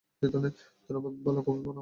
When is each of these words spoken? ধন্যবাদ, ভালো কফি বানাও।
ধন্যবাদ, 0.21 0.53
ভালো 1.25 1.39
কফি 1.41 1.61
বানাও। 1.61 1.79